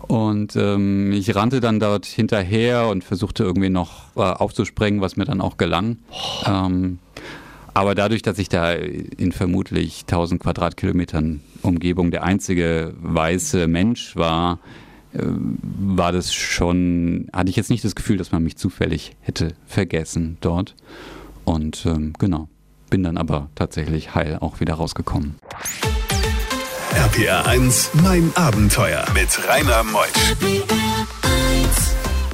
Und 0.00 0.56
ähm, 0.56 1.12
ich 1.12 1.34
rannte 1.34 1.60
dann 1.60 1.78
dort 1.78 2.06
hinterher 2.06 2.88
und 2.88 3.04
versuchte 3.04 3.44
irgendwie 3.44 3.70
noch 3.70 4.16
äh, 4.16 4.20
aufzusprengen, 4.20 5.00
was 5.00 5.16
mir 5.16 5.24
dann 5.24 5.40
auch 5.40 5.56
gelang. 5.56 5.98
Oh. 6.10 6.50
Ähm, 6.50 6.98
Aber 7.74 7.94
dadurch, 7.94 8.22
dass 8.22 8.38
ich 8.38 8.48
da 8.48 8.72
in 8.72 9.32
vermutlich 9.32 10.02
1000 10.02 10.42
Quadratkilometern 10.42 11.40
Umgebung 11.62 12.10
der 12.10 12.24
einzige 12.24 12.94
weiße 13.00 13.68
Mensch 13.68 14.16
war, 14.16 14.58
äh, 15.12 15.22
war 15.22 16.12
das 16.12 16.34
schon, 16.34 17.28
hatte 17.32 17.50
ich 17.50 17.56
jetzt 17.56 17.70
nicht 17.70 17.84
das 17.84 17.94
Gefühl, 17.94 18.16
dass 18.16 18.32
man 18.32 18.42
mich 18.42 18.56
zufällig 18.56 19.16
hätte 19.20 19.54
vergessen 19.66 20.36
dort. 20.40 20.74
Und 21.44 21.86
ähm, 21.86 22.12
genau, 22.18 22.48
bin 22.90 23.02
dann 23.02 23.16
aber 23.16 23.48
tatsächlich 23.54 24.14
heil 24.14 24.38
auch 24.40 24.60
wieder 24.60 24.74
rausgekommen. 24.74 25.36
RPR 26.94 27.46
1, 27.46 27.90
mein 28.02 28.32
Abenteuer 28.34 29.04
mit 29.14 29.28
Rainer 29.48 29.84
Meusch. 29.84 30.34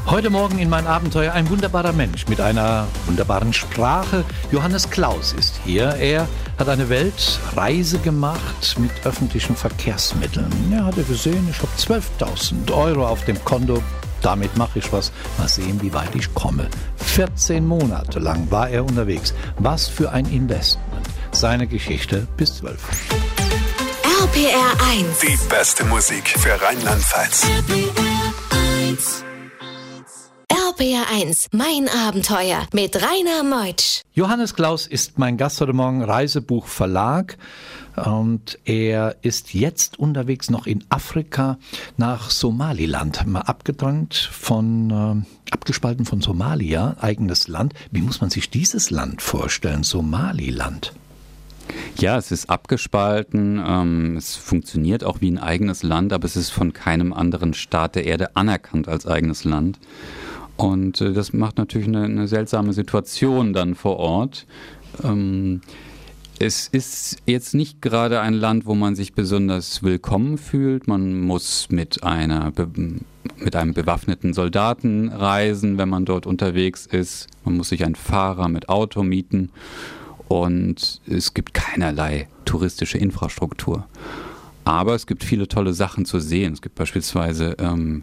Heute 0.06 0.30
Morgen 0.30 0.58
in 0.58 0.70
mein 0.70 0.86
Abenteuer 0.86 1.34
ein 1.34 1.50
wunderbarer 1.50 1.92
Mensch 1.92 2.26
mit 2.26 2.40
einer 2.40 2.88
wunderbaren 3.04 3.52
Sprache. 3.52 4.25
Johannes 4.50 4.88
Klaus 4.88 5.34
ist 5.34 5.60
hier. 5.64 5.96
Er 5.96 6.26
hat 6.58 6.70
eine 6.70 6.88
Weltreise 6.88 7.98
gemacht 7.98 8.76
mit 8.78 8.90
öffentlichen 9.04 9.56
Verkehrsmitteln. 9.56 10.50
Er 10.72 10.86
hatte 10.86 11.02
gesehen, 11.02 11.46
ich 11.50 11.58
habe 11.58 12.02
12.000 12.25 12.72
Euro 12.72 13.06
auf 13.06 13.25
dem 13.26 13.42
Konto. 13.44 13.82
Damit 14.22 14.56
mache 14.56 14.78
ich 14.78 14.90
was. 14.90 15.12
Mal 15.36 15.48
sehen, 15.48 15.82
wie 15.82 15.92
weit 15.92 16.14
ich 16.14 16.32
komme. 16.32 16.68
14 16.96 17.66
Monate 17.66 18.20
lang 18.20 18.50
war 18.50 18.70
er 18.70 18.84
unterwegs. 18.84 19.34
Was 19.58 19.86
für 19.86 20.12
ein 20.12 20.25
Investment. 20.26 21.06
Seine 21.32 21.66
Geschichte 21.66 22.26
bis 22.38 22.56
12. 22.56 22.78
RPR 24.36 24.90
1. 24.90 25.20
Die 25.20 25.48
beste 25.48 25.82
Musik 25.86 26.28
für 26.28 26.60
Rheinland-Pfalz. 26.60 27.46
RPR 30.52 31.10
1, 31.10 31.46
mein 31.52 31.88
Abenteuer 31.88 32.66
mit 32.74 32.96
Rainer 32.96 33.42
Meutsch. 33.44 34.02
Johannes 34.12 34.54
Klaus 34.54 34.86
ist 34.86 35.18
mein 35.18 35.38
Gast 35.38 35.58
heute 35.62 35.72
Morgen, 35.72 36.04
Reisebuch 36.04 36.66
Verlag. 36.66 37.38
Und 37.96 38.58
er 38.66 39.16
ist 39.22 39.54
jetzt 39.54 39.98
unterwegs 39.98 40.50
noch 40.50 40.66
in 40.66 40.84
Afrika 40.90 41.56
nach 41.96 42.28
Somaliland, 42.28 43.26
mal 43.26 43.40
abgetrennt 43.40 44.16
von, 44.16 45.24
äh, 45.48 45.50
abgespalten 45.50 46.04
von 46.04 46.20
Somalia, 46.20 46.96
eigenes 47.00 47.48
Land. 47.48 47.72
Wie 47.90 48.02
muss 48.02 48.20
man 48.20 48.28
sich 48.28 48.50
dieses 48.50 48.90
Land 48.90 49.22
vorstellen, 49.22 49.82
Somaliland? 49.82 50.92
Ja, 51.98 52.18
es 52.18 52.30
ist 52.30 52.50
abgespalten. 52.50 53.62
Ähm, 53.66 54.16
es 54.16 54.36
funktioniert 54.36 55.02
auch 55.02 55.22
wie 55.22 55.30
ein 55.30 55.38
eigenes 55.38 55.82
Land, 55.82 56.12
aber 56.12 56.26
es 56.26 56.36
ist 56.36 56.50
von 56.50 56.72
keinem 56.74 57.12
anderen 57.12 57.54
Staat 57.54 57.94
der 57.94 58.04
Erde 58.04 58.36
anerkannt 58.36 58.86
als 58.86 59.06
eigenes 59.06 59.44
Land. 59.44 59.78
Und 60.56 61.00
äh, 61.00 61.12
das 61.12 61.32
macht 61.32 61.56
natürlich 61.56 61.88
eine, 61.88 62.04
eine, 62.04 62.28
seltsame 62.28 62.74
Situation 62.74 63.54
dann 63.54 63.74
vor 63.74 63.96
Ort. 63.96 64.46
Ähm, 65.02 65.62
es 66.38 66.68
ist 66.68 67.16
jetzt 67.24 67.54
nicht 67.54 67.80
gerade 67.80 68.20
ein 68.20 68.34
Land, 68.34 68.66
wo 68.66 68.74
man 68.74 68.94
sich 68.94 69.14
besonders 69.14 69.82
willkommen 69.82 70.36
fühlt. 70.36 70.86
Man 70.86 71.22
muss 71.22 71.68
mit 71.70 72.02
einer 72.04 72.52
mit 73.38 73.56
einem 73.56 73.72
bewaffneten 73.72 74.34
Soldaten 74.34 75.08
reisen, 75.08 75.78
wenn 75.78 75.88
man 75.88 76.04
dort 76.04 76.26
unterwegs 76.26 76.84
ist. 76.84 77.28
Man 77.44 77.56
muss 77.56 77.70
sich 77.70 77.84
einen 77.84 77.94
Fahrer 77.94 78.48
mit 78.48 78.68
Auto 78.68 79.02
mieten 79.02 79.50
und 80.28 81.00
es 81.06 81.35
gibt 81.35 81.54
keinerlei 81.54 82.28
touristische 82.45 82.99
Infrastruktur. 82.99 83.87
Aber 84.64 84.95
es 84.95 85.06
gibt 85.06 85.23
viele 85.23 85.47
tolle 85.47 85.73
Sachen 85.73 86.04
zu 86.04 86.18
sehen. 86.18 86.54
Es 86.54 86.62
gibt 86.62 86.75
beispielsweise 86.75 87.56
ähm, 87.61 88.02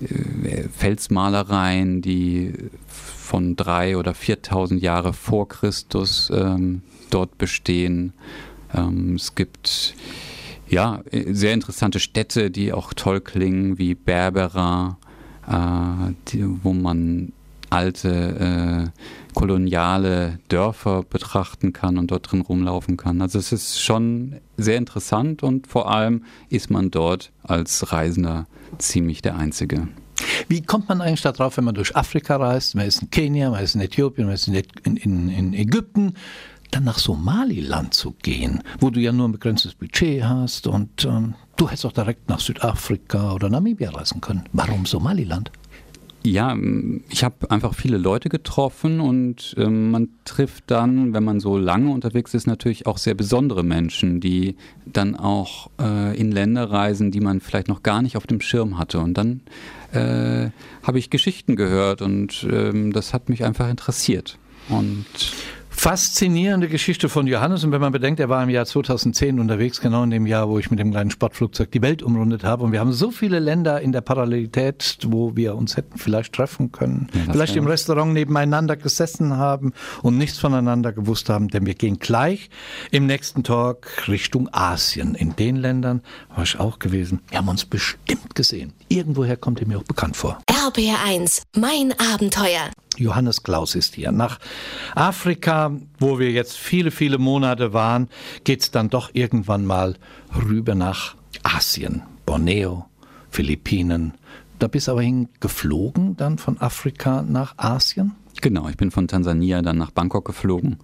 äh, 0.00 0.68
Felsmalereien, 0.68 2.02
die 2.02 2.52
von 2.88 3.54
drei 3.54 3.96
oder 3.96 4.12
4.000 4.12 4.78
Jahre 4.78 5.12
vor 5.12 5.48
Christus 5.48 6.30
ähm, 6.34 6.82
dort 7.10 7.38
bestehen. 7.38 8.12
Ähm, 8.74 9.14
es 9.14 9.34
gibt 9.34 9.94
ja 10.68 11.02
sehr 11.10 11.54
interessante 11.54 12.00
Städte, 12.00 12.50
die 12.50 12.72
auch 12.72 12.92
toll 12.92 13.20
klingen, 13.20 13.78
wie 13.78 13.94
Berbera, 13.94 14.98
äh, 15.46 16.12
die, 16.28 16.44
wo 16.64 16.72
man 16.72 17.32
alte 17.70 18.90
äh, 18.92 19.00
koloniale 19.34 20.38
Dörfer 20.48 21.02
betrachten 21.02 21.72
kann 21.72 21.98
und 21.98 22.10
dort 22.10 22.30
drin 22.30 22.40
rumlaufen 22.40 22.96
kann. 22.96 23.20
Also 23.20 23.38
es 23.38 23.52
ist 23.52 23.80
schon 23.80 24.36
sehr 24.56 24.76
interessant 24.76 25.42
und 25.42 25.66
vor 25.66 25.90
allem 25.90 26.24
ist 26.48 26.70
man 26.70 26.90
dort 26.90 27.32
als 27.42 27.92
Reisender 27.92 28.46
ziemlich 28.78 29.22
der 29.22 29.36
Einzige. 29.36 29.88
Wie 30.48 30.62
kommt 30.62 30.88
man 30.88 31.00
eigentlich 31.00 31.22
darauf, 31.22 31.56
wenn 31.56 31.64
man 31.64 31.74
durch 31.74 31.96
Afrika 31.96 32.36
reist? 32.36 32.74
Man 32.74 32.86
ist 32.86 33.02
in 33.02 33.10
Kenia, 33.10 33.50
man 33.50 33.62
ist 33.62 33.74
in 33.74 33.80
Äthiopien, 33.80 34.26
man 34.26 34.34
ist 34.34 34.48
in, 34.48 34.54
in, 34.96 35.28
in 35.28 35.54
Ägypten, 35.54 36.14
dann 36.70 36.84
nach 36.84 36.98
Somaliland 36.98 37.94
zu 37.94 38.12
gehen, 38.22 38.62
wo 38.80 38.90
du 38.90 39.00
ja 39.00 39.12
nur 39.12 39.28
ein 39.28 39.32
begrenztes 39.32 39.74
Budget 39.74 40.24
hast 40.24 40.66
und 40.66 41.04
ähm, 41.04 41.34
du 41.56 41.68
hättest 41.68 41.86
auch 41.86 41.92
direkt 41.92 42.28
nach 42.28 42.40
Südafrika 42.40 43.32
oder 43.32 43.48
Namibia 43.48 43.90
reisen 43.90 44.20
können. 44.20 44.44
Warum 44.52 44.86
Somaliland? 44.86 45.50
Ja, 46.26 46.56
ich 47.10 47.22
habe 47.22 47.50
einfach 47.50 47.74
viele 47.74 47.98
Leute 47.98 48.30
getroffen 48.30 49.00
und 49.00 49.54
äh, 49.58 49.68
man 49.68 50.08
trifft 50.24 50.64
dann, 50.68 51.12
wenn 51.12 51.22
man 51.22 51.38
so 51.38 51.58
lange 51.58 51.90
unterwegs 51.90 52.32
ist, 52.32 52.46
natürlich 52.46 52.86
auch 52.86 52.96
sehr 52.96 53.12
besondere 53.14 53.62
Menschen, 53.62 54.20
die 54.20 54.56
dann 54.86 55.16
auch 55.16 55.70
äh, 55.78 56.18
in 56.18 56.32
Länder 56.32 56.70
reisen, 56.70 57.10
die 57.10 57.20
man 57.20 57.40
vielleicht 57.40 57.68
noch 57.68 57.82
gar 57.82 58.00
nicht 58.00 58.16
auf 58.16 58.26
dem 58.26 58.40
Schirm 58.40 58.78
hatte. 58.78 59.00
Und 59.00 59.18
dann 59.18 59.42
äh, 59.92 60.48
habe 60.82 60.98
ich 60.98 61.10
Geschichten 61.10 61.56
gehört 61.56 62.00
und 62.00 62.46
ähm, 62.50 62.94
das 62.94 63.12
hat 63.12 63.28
mich 63.28 63.44
einfach 63.44 63.68
interessiert. 63.68 64.38
Und 64.70 65.04
Faszinierende 65.76 66.68
Geschichte 66.68 67.08
von 67.08 67.26
Johannes. 67.26 67.64
Und 67.64 67.72
wenn 67.72 67.80
man 67.80 67.92
bedenkt, 67.92 68.20
er 68.20 68.28
war 68.28 68.42
im 68.42 68.48
Jahr 68.48 68.64
2010 68.64 69.38
unterwegs, 69.38 69.80
genau 69.80 70.02
in 70.04 70.10
dem 70.10 70.24
Jahr, 70.24 70.48
wo 70.48 70.58
ich 70.58 70.70
mit 70.70 70.78
dem 70.78 70.92
kleinen 70.92 71.10
Sportflugzeug 71.10 71.70
die 71.72 71.82
Welt 71.82 72.02
umrundet 72.02 72.44
habe. 72.44 72.64
Und 72.64 72.72
wir 72.72 72.80
haben 72.80 72.92
so 72.92 73.10
viele 73.10 73.38
Länder 73.38 73.80
in 73.80 73.92
der 73.92 74.00
Parallelität, 74.00 74.98
wo 75.06 75.36
wir 75.36 75.56
uns 75.56 75.76
hätten 75.76 75.98
vielleicht 75.98 76.32
treffen 76.32 76.72
können. 76.72 77.08
Ja, 77.12 77.32
vielleicht 77.32 77.56
im 77.56 77.66
Restaurant 77.66 78.14
nebeneinander 78.14 78.76
gesessen 78.76 79.36
haben 79.36 79.72
und 80.00 80.16
nichts 80.16 80.38
voneinander 80.38 80.92
gewusst 80.92 81.28
haben. 81.28 81.48
Denn 81.48 81.66
wir 81.66 81.74
gehen 81.74 81.98
gleich 81.98 82.48
im 82.90 83.06
nächsten 83.06 83.42
Talk 83.42 84.08
Richtung 84.08 84.48
Asien. 84.52 85.14
In 85.14 85.36
den 85.36 85.56
Ländern 85.56 86.02
war 86.34 86.44
ich 86.44 86.58
auch 86.58 86.78
gewesen. 86.78 87.20
Wir 87.28 87.38
haben 87.38 87.48
uns 87.48 87.66
bestimmt 87.66 88.34
gesehen. 88.34 88.72
Irgendwoher 88.88 89.36
kommt 89.36 89.60
ihr 89.60 89.66
mir 89.66 89.78
auch 89.78 89.84
bekannt 89.84 90.16
vor. 90.16 90.38
RBR1, 90.64 91.42
mein 91.58 91.92
Abenteuer. 91.98 92.70
Johannes 92.96 93.42
Klaus 93.42 93.74
ist 93.74 93.96
hier. 93.96 94.12
Nach 94.12 94.38
Afrika, 94.94 95.72
wo 95.98 96.18
wir 96.18 96.30
jetzt 96.30 96.56
viele, 96.56 96.90
viele 96.90 97.18
Monate 97.18 97.74
waren, 97.74 98.08
geht's 98.44 98.70
dann 98.70 98.88
doch 98.88 99.10
irgendwann 99.12 99.66
mal 99.66 99.96
rüber 100.34 100.74
nach 100.74 101.16
Asien, 101.42 102.02
Borneo, 102.24 102.86
Philippinen. 103.28 104.14
Da 104.58 104.68
bist 104.68 104.88
du 104.88 104.92
aber 104.92 105.02
hingeflogen, 105.02 106.16
dann 106.16 106.38
von 106.38 106.58
Afrika 106.58 107.20
nach 107.20 107.58
Asien? 107.58 108.12
Genau, 108.40 108.66
ich 108.70 108.78
bin 108.78 108.90
von 108.90 109.06
Tansania 109.06 109.60
dann 109.60 109.76
nach 109.76 109.90
Bangkok 109.90 110.24
geflogen, 110.24 110.78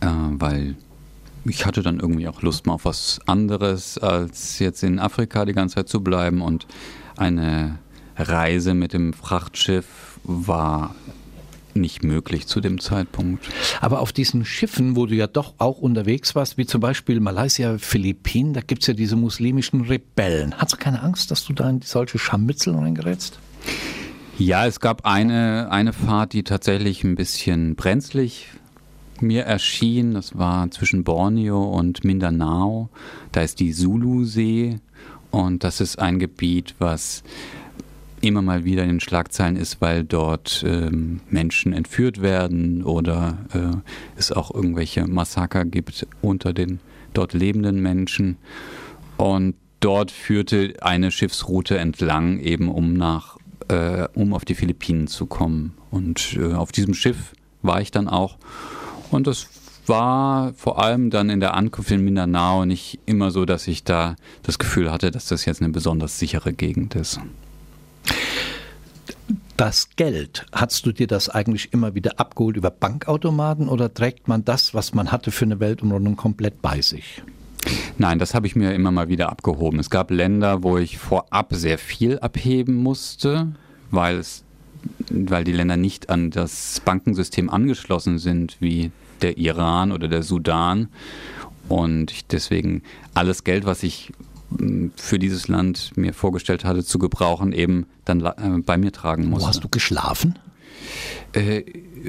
äh, 0.00 0.08
weil 0.08 0.76
ich 1.46 1.64
hatte 1.64 1.82
dann 1.82 2.00
irgendwie 2.00 2.28
auch 2.28 2.42
Lust 2.42 2.66
mal 2.66 2.74
auf 2.74 2.84
was 2.84 3.20
anderes, 3.24 3.96
als 3.96 4.58
jetzt 4.58 4.82
in 4.82 4.98
Afrika 4.98 5.46
die 5.46 5.54
ganze 5.54 5.76
Zeit 5.76 5.88
zu 5.88 6.02
bleiben. 6.02 6.42
Und 6.42 6.66
eine 7.16 7.78
Reise 8.16 8.74
mit 8.74 8.92
dem 8.92 9.12
Frachtschiff 9.12 10.18
war 10.24 10.94
nicht 11.74 12.02
möglich 12.02 12.46
zu 12.46 12.60
dem 12.60 12.80
Zeitpunkt. 12.80 13.48
Aber 13.80 14.00
auf 14.00 14.12
diesen 14.12 14.44
Schiffen, 14.44 14.96
wo 14.96 15.06
du 15.06 15.14
ja 15.14 15.26
doch 15.26 15.54
auch 15.58 15.78
unterwegs 15.78 16.34
warst, 16.34 16.56
wie 16.56 16.66
zum 16.66 16.80
Beispiel 16.80 17.20
Malaysia, 17.20 17.78
Philippinen, 17.78 18.54
da 18.54 18.62
gibt 18.62 18.82
es 18.82 18.88
ja 18.88 18.94
diese 18.94 19.16
muslimischen 19.16 19.82
Rebellen. 19.82 20.54
Hast 20.56 20.72
du 20.72 20.76
keine 20.78 21.02
Angst, 21.02 21.30
dass 21.30 21.44
du 21.44 21.52
da 21.52 21.68
in 21.68 21.82
solche 21.82 22.18
Scharmützel 22.18 22.74
reingerätst? 22.74 23.38
Ja, 24.38 24.66
es 24.66 24.80
gab 24.80 25.06
eine, 25.06 25.70
eine 25.70 25.92
Fahrt, 25.92 26.32
die 26.32 26.42
tatsächlich 26.42 27.04
ein 27.04 27.14
bisschen 27.14 27.74
brenzlig 27.74 28.48
mir 29.20 29.44
erschien. 29.44 30.12
Das 30.12 30.36
war 30.36 30.70
zwischen 30.70 31.04
Borneo 31.04 31.62
und 31.62 32.04
Mindanao. 32.04 32.90
Da 33.32 33.42
ist 33.42 33.60
die 33.60 33.72
Zulu-See 33.72 34.78
und 35.30 35.64
das 35.64 35.80
ist 35.80 35.98
ein 35.98 36.18
Gebiet, 36.18 36.74
was 36.78 37.22
immer 38.26 38.42
mal 38.42 38.64
wieder 38.64 38.82
in 38.82 38.88
den 38.88 39.00
Schlagzeilen 39.00 39.56
ist, 39.56 39.80
weil 39.80 40.04
dort 40.04 40.64
ähm, 40.66 41.20
Menschen 41.30 41.72
entführt 41.72 42.22
werden 42.22 42.82
oder 42.82 43.38
äh, 43.52 43.76
es 44.16 44.32
auch 44.32 44.54
irgendwelche 44.54 45.06
Massaker 45.06 45.64
gibt 45.64 46.06
unter 46.22 46.52
den 46.52 46.80
dort 47.12 47.32
lebenden 47.32 47.80
Menschen. 47.80 48.36
Und 49.16 49.54
dort 49.80 50.10
führte 50.10 50.74
eine 50.80 51.10
Schiffsroute 51.10 51.78
entlang, 51.78 52.38
eben 52.40 52.68
um 52.68 52.94
nach, 52.94 53.38
äh, 53.68 54.08
um 54.14 54.34
auf 54.34 54.44
die 54.44 54.54
Philippinen 54.54 55.06
zu 55.06 55.26
kommen. 55.26 55.74
Und 55.90 56.36
äh, 56.38 56.54
auf 56.54 56.72
diesem 56.72 56.94
Schiff 56.94 57.32
war 57.62 57.80
ich 57.80 57.90
dann 57.90 58.08
auch. 58.08 58.36
Und 59.10 59.26
das 59.26 59.48
war 59.86 60.52
vor 60.54 60.82
allem 60.82 61.10
dann 61.10 61.30
in 61.30 61.40
der 61.40 61.54
Ankunft 61.54 61.90
in 61.90 62.04
Mindanao 62.04 62.64
nicht 62.64 62.98
immer 63.06 63.30
so, 63.30 63.44
dass 63.44 63.68
ich 63.68 63.84
da 63.84 64.16
das 64.42 64.58
Gefühl 64.58 64.90
hatte, 64.90 65.10
dass 65.10 65.26
das 65.26 65.44
jetzt 65.44 65.62
eine 65.62 65.70
besonders 65.70 66.18
sichere 66.18 66.52
Gegend 66.52 66.94
ist. 66.96 67.20
Das 69.56 69.88
Geld, 69.96 70.44
hast 70.52 70.84
du 70.84 70.92
dir 70.92 71.06
das 71.06 71.30
eigentlich 71.30 71.72
immer 71.72 71.94
wieder 71.94 72.20
abgeholt 72.20 72.56
über 72.56 72.70
Bankautomaten 72.70 73.68
oder 73.68 73.92
trägt 73.92 74.28
man 74.28 74.44
das, 74.44 74.74
was 74.74 74.92
man 74.92 75.10
hatte 75.10 75.30
für 75.30 75.46
eine 75.46 75.60
Weltumrundung, 75.60 76.16
komplett 76.16 76.60
bei 76.60 76.82
sich? 76.82 77.22
Nein, 77.96 78.18
das 78.18 78.34
habe 78.34 78.46
ich 78.46 78.54
mir 78.54 78.74
immer 78.74 78.90
mal 78.90 79.08
wieder 79.08 79.30
abgehoben. 79.30 79.78
Es 79.78 79.88
gab 79.88 80.10
Länder, 80.10 80.62
wo 80.62 80.76
ich 80.76 80.98
vorab 80.98 81.54
sehr 81.54 81.78
viel 81.78 82.18
abheben 82.18 82.74
musste, 82.74 83.48
weil 83.90 84.18
es 84.18 84.44
weil 85.10 85.44
die 85.44 85.52
Länder 85.52 85.76
nicht 85.76 86.10
an 86.10 86.30
das 86.30 86.80
Bankensystem 86.84 87.50
angeschlossen 87.50 88.18
sind, 88.18 88.56
wie 88.60 88.90
der 89.22 89.38
Iran 89.38 89.92
oder 89.92 90.08
der 90.08 90.22
Sudan. 90.22 90.88
Und 91.68 92.12
ich 92.12 92.26
deswegen 92.26 92.82
alles 93.14 93.44
Geld, 93.44 93.64
was 93.64 93.82
ich 93.82 94.12
für 94.96 95.18
dieses 95.18 95.48
Land 95.48 95.92
mir 95.96 96.12
vorgestellt 96.12 96.64
hatte 96.64 96.84
zu 96.84 96.98
gebrauchen, 96.98 97.52
eben 97.52 97.86
dann 98.04 98.20
äh, 98.24 98.32
bei 98.64 98.76
mir 98.76 98.92
tragen 98.92 99.28
musste. 99.28 99.44
Wo 99.44 99.48
hast 99.48 99.64
du 99.64 99.68
geschlafen? 99.68 100.38
Äh, 101.32 101.64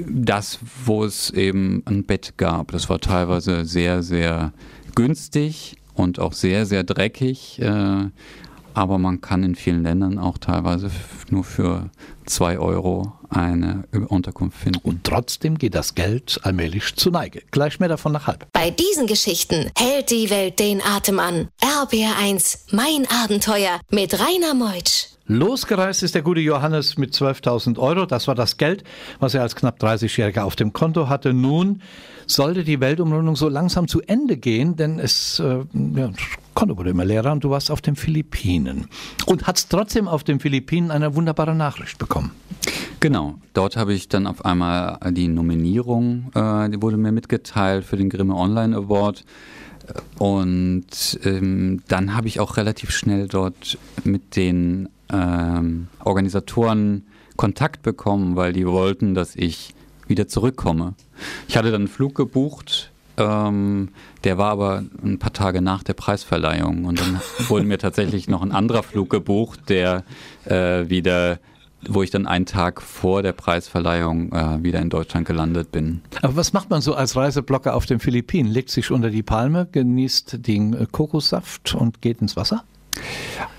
das, 0.08 0.58
wo 0.84 1.04
es 1.04 1.30
eben 1.30 1.82
ein 1.86 2.04
Bett 2.04 2.34
gab. 2.36 2.72
Das 2.72 2.88
war 2.88 3.00
teilweise 3.00 3.64
sehr, 3.64 4.02
sehr 4.02 4.52
günstig 4.94 5.76
und 5.94 6.18
auch 6.18 6.32
sehr, 6.32 6.66
sehr 6.66 6.84
dreckig. 6.84 7.60
Äh, 7.60 8.06
aber 8.74 8.98
man 8.98 9.20
kann 9.20 9.42
in 9.42 9.54
vielen 9.54 9.82
Ländern 9.82 10.18
auch 10.18 10.38
teilweise 10.38 10.90
nur 11.30 11.44
für 11.44 11.90
zwei 12.26 12.58
Euro 12.58 13.12
eine 13.30 13.84
Unterkunft 14.08 14.58
finden. 14.58 14.80
Und 14.82 15.04
trotzdem 15.04 15.58
geht 15.58 15.74
das 15.74 15.94
Geld 15.94 16.40
allmählich 16.42 16.94
zu 16.96 17.10
Neige. 17.10 17.42
Gleich 17.50 17.80
mehr 17.80 17.88
davon 17.88 18.12
nach 18.12 18.26
halb. 18.26 18.46
Bei 18.52 18.70
diesen 18.70 19.06
Geschichten 19.06 19.70
hält 19.76 20.10
die 20.10 20.30
Welt 20.30 20.58
den 20.58 20.82
Atem 20.82 21.18
an. 21.18 21.48
RBR1, 21.60 22.74
mein 22.74 23.06
Abenteuer 23.24 23.80
mit 23.90 24.14
Rainer 24.18 24.54
Meutsch. 24.54 25.17
Losgereist 25.30 26.02
ist 26.02 26.14
der 26.14 26.22
gute 26.22 26.40
Johannes 26.40 26.96
mit 26.96 27.12
12.000 27.12 27.78
Euro. 27.78 28.06
Das 28.06 28.28
war 28.28 28.34
das 28.34 28.56
Geld, 28.56 28.82
was 29.20 29.34
er 29.34 29.42
als 29.42 29.54
knapp 29.54 29.78
30-Jähriger 29.78 30.40
auf 30.40 30.56
dem 30.56 30.72
Konto 30.72 31.10
hatte. 31.10 31.34
Nun 31.34 31.82
sollte 32.26 32.64
die 32.64 32.80
Weltumrundung 32.80 33.36
so 33.36 33.50
langsam 33.50 33.88
zu 33.88 34.00
Ende 34.00 34.38
gehen, 34.38 34.76
denn 34.76 34.98
es 34.98 35.38
äh, 35.38 35.64
ja, 35.94 36.10
Konto 36.54 36.78
wurde 36.78 36.90
immer 36.90 37.04
leerer 37.04 37.32
und 37.32 37.44
du 37.44 37.50
warst 37.50 37.70
auf 37.70 37.82
den 37.82 37.94
Philippinen. 37.94 38.88
Und 39.26 39.46
hast 39.46 39.68
trotzdem 39.68 40.08
auf 40.08 40.24
den 40.24 40.40
Philippinen 40.40 40.90
eine 40.90 41.14
wunderbare 41.14 41.54
Nachricht 41.54 41.98
bekommen. 41.98 42.30
Genau, 43.00 43.34
dort 43.52 43.76
habe 43.76 43.92
ich 43.92 44.08
dann 44.08 44.26
auf 44.26 44.46
einmal 44.46 44.98
die 45.10 45.28
Nominierung, 45.28 46.32
äh, 46.34 46.70
die 46.70 46.80
wurde 46.80 46.96
mir 46.96 47.12
mitgeteilt 47.12 47.84
für 47.84 47.98
den 47.98 48.08
Grimme 48.08 48.34
Online 48.34 48.74
Award. 48.74 49.24
Und 50.18 51.20
ähm, 51.22 51.82
dann 51.88 52.16
habe 52.16 52.28
ich 52.28 52.40
auch 52.40 52.56
relativ 52.56 52.90
schnell 52.90 53.28
dort 53.28 53.78
mit 54.04 54.34
den 54.36 54.88
ähm, 55.12 55.88
Organisatoren 56.04 57.06
Kontakt 57.36 57.82
bekommen, 57.82 58.36
weil 58.36 58.52
die 58.52 58.66
wollten, 58.66 59.14
dass 59.14 59.36
ich 59.36 59.74
wieder 60.06 60.26
zurückkomme. 60.26 60.94
Ich 61.46 61.56
hatte 61.56 61.70
dann 61.70 61.82
einen 61.82 61.88
Flug 61.88 62.14
gebucht, 62.14 62.90
ähm, 63.16 63.90
der 64.24 64.38
war 64.38 64.50
aber 64.50 64.84
ein 65.02 65.18
paar 65.18 65.32
Tage 65.32 65.60
nach 65.60 65.82
der 65.82 65.94
Preisverleihung 65.94 66.84
und 66.84 67.00
dann 67.00 67.20
wurde 67.48 67.64
mir 67.64 67.78
tatsächlich 67.78 68.28
noch 68.28 68.42
ein 68.42 68.52
anderer 68.52 68.82
Flug 68.82 69.10
gebucht, 69.10 69.68
der 69.68 70.04
äh, 70.44 70.88
wieder 70.88 71.38
wo 71.86 72.02
ich 72.02 72.10
dann 72.10 72.26
einen 72.26 72.46
Tag 72.46 72.82
vor 72.82 73.22
der 73.22 73.32
Preisverleihung 73.32 74.32
äh, 74.32 74.62
wieder 74.62 74.80
in 74.80 74.90
Deutschland 74.90 75.26
gelandet 75.26 75.70
bin. 75.70 76.02
Aber 76.22 76.36
was 76.36 76.52
macht 76.52 76.70
man 76.70 76.80
so 76.80 76.94
als 76.94 77.14
Reiseblocker 77.14 77.74
auf 77.74 77.86
den 77.86 78.00
Philippinen? 78.00 78.50
Legt 78.50 78.70
sich 78.70 78.90
unter 78.90 79.10
die 79.10 79.22
Palme, 79.22 79.68
genießt 79.70 80.46
den 80.46 80.74
äh, 80.74 80.86
Kokossaft 80.90 81.74
und 81.74 82.02
geht 82.02 82.20
ins 82.20 82.36
Wasser? 82.36 82.64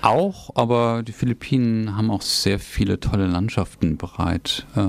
Auch, 0.02 0.50
aber 0.54 1.02
die 1.02 1.12
Philippinen 1.12 1.96
haben 1.96 2.10
auch 2.10 2.22
sehr 2.22 2.58
viele 2.58 3.00
tolle 3.00 3.26
Landschaften 3.26 3.96
bereit. 3.96 4.66
Äh, 4.76 4.82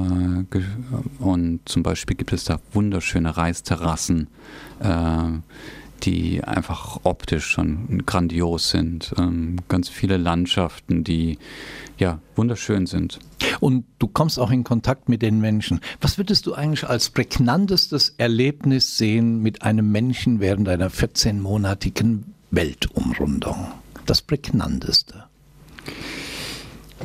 und 1.20 1.60
zum 1.66 1.84
Beispiel 1.84 2.16
gibt 2.16 2.34
es 2.34 2.44
da 2.44 2.60
wunderschöne 2.74 3.36
Reisterrassen, 3.36 4.28
äh, 4.80 5.24
die 6.04 6.44
einfach 6.44 7.00
optisch 7.04 7.46
schon 7.46 8.04
grandios 8.06 8.70
sind. 8.70 9.14
Ähm, 9.18 9.58
ganz 9.68 9.90
viele 9.90 10.18
Landschaften, 10.18 11.04
die 11.04 11.38
ja 11.98 12.20
wunderschön 12.36 12.88
sind. 12.88 13.20
Und 13.60 13.86
du 14.00 14.08
kommst 14.08 14.40
auch 14.40 14.52
in 14.52 14.64
Kontakt 14.64 15.10
mit 15.10 15.22
den 15.22 15.40
Menschen. 15.40 15.80
Was 16.00 16.18
würdest 16.18 16.48
du 16.48 16.54
eigentlich 16.54 16.88
als 16.88 17.10
prägnantestes 17.10 18.16
Erlebnis 18.18 18.98
sehen 18.98 19.42
mit 19.42 19.62
einem 19.62 19.92
Menschen 19.92 20.40
während 20.40 20.68
einer 20.68 20.90
14-monatigen 20.90 22.24
Weltumrundung? 22.50 23.68
Das 24.06 24.22
prägnanteste? 24.22 25.26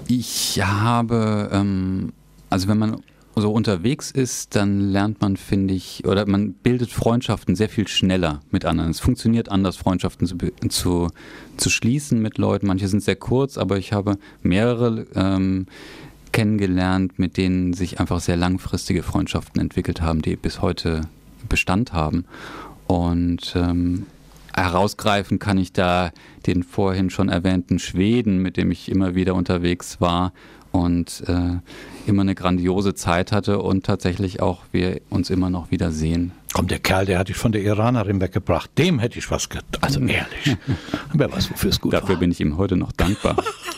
Ich 0.08 0.60
habe, 0.62 1.50
ähm, 1.52 2.12
also 2.50 2.68
wenn 2.68 2.78
man 2.78 3.02
so 3.38 3.52
unterwegs 3.52 4.10
ist, 4.10 4.56
dann 4.56 4.80
lernt 4.80 5.20
man, 5.20 5.36
finde 5.36 5.74
ich, 5.74 6.06
oder 6.06 6.26
man 6.26 6.54
bildet 6.54 6.90
Freundschaften 6.90 7.54
sehr 7.54 7.68
viel 7.68 7.86
schneller 7.86 8.40
mit 8.50 8.64
anderen. 8.64 8.90
Es 8.90 9.00
funktioniert 9.00 9.50
anders, 9.50 9.76
Freundschaften 9.76 10.26
zu, 10.26 10.36
zu, 10.70 11.08
zu 11.58 11.70
schließen 11.70 12.20
mit 12.22 12.38
Leuten. 12.38 12.66
Manche 12.66 12.88
sind 12.88 13.02
sehr 13.02 13.16
kurz, 13.16 13.58
aber 13.58 13.76
ich 13.76 13.92
habe 13.92 14.16
mehrere 14.42 15.06
ähm, 15.14 15.66
kennengelernt, 16.32 17.18
mit 17.18 17.36
denen 17.36 17.74
sich 17.74 18.00
einfach 18.00 18.20
sehr 18.20 18.36
langfristige 18.36 19.02
Freundschaften 19.02 19.60
entwickelt 19.60 20.00
haben, 20.00 20.22
die 20.22 20.36
bis 20.36 20.62
heute 20.62 21.02
Bestand 21.48 21.92
haben. 21.92 22.24
Und 22.86 23.54
ähm, 23.54 24.06
herausgreifen 24.56 25.38
kann 25.38 25.58
ich 25.58 25.72
da 25.72 26.10
den 26.46 26.62
vorhin 26.62 27.10
schon 27.10 27.28
erwähnten 27.28 27.78
Schweden, 27.78 28.38
mit 28.38 28.56
dem 28.56 28.70
ich 28.70 28.90
immer 28.90 29.14
wieder 29.14 29.34
unterwegs 29.34 30.00
war 30.00 30.32
und 30.72 31.22
äh, 31.26 31.58
immer 32.06 32.22
eine 32.22 32.34
grandiose 32.34 32.94
Zeit 32.94 33.32
hatte 33.32 33.60
und 33.60 33.84
tatsächlich 33.84 34.40
auch 34.40 34.62
wir 34.72 35.00
uns 35.10 35.30
immer 35.30 35.50
noch 35.50 35.70
wieder 35.70 35.90
sehen. 35.90 36.32
Komm, 36.52 36.68
der 36.68 36.78
Kerl, 36.78 37.04
der 37.06 37.18
hatte 37.18 37.32
ich 37.32 37.38
von 37.38 37.52
der 37.52 37.62
Iranerin 37.62 38.20
weggebracht. 38.20 38.70
Dem 38.78 38.98
hätte 38.98 39.18
ich 39.18 39.30
was 39.30 39.48
getan. 39.48 39.64
Also 39.80 40.00
ehrlich. 40.00 40.56
Wer 41.12 41.32
weiß, 41.32 41.50
wofür 41.50 41.70
es 41.70 41.80
gut 41.80 41.92
Dafür 41.92 42.14
war. 42.14 42.20
bin 42.20 42.30
ich 42.30 42.40
ihm 42.40 42.56
heute 42.56 42.76
noch 42.76 42.92
dankbar. 42.92 43.36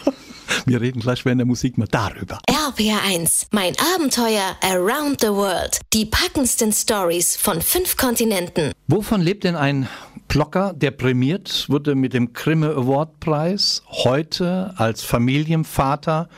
Wir 0.69 0.83
reden 0.83 1.01
gleich 1.01 1.25
während 1.25 1.39
der 1.39 1.47
Musik 1.47 1.79
mal 1.79 1.89
darüber. 1.91 2.41
RPR1, 2.47 3.47
mein 3.53 3.73
Abenteuer 3.97 4.55
Around 4.61 5.23
the 5.23 5.29
World. 5.29 5.81
Die 5.95 6.05
packendsten 6.05 6.75
Stories 6.75 7.37
von 7.37 7.63
fünf 7.63 7.97
Kontinenten. 7.97 8.73
Wovon 8.87 9.23
lebt 9.23 9.45
denn 9.45 9.57
ein 9.57 9.89
Blocker, 10.29 10.75
der 10.75 10.91
prämiert 10.91 11.71
wurde 11.71 11.95
mit 11.95 12.13
dem 12.13 12.35
Grimme 12.35 12.69
Award 12.69 13.19
Preis, 13.19 13.83
heute 13.89 14.75
als 14.77 15.03
Familienvater 15.03 16.29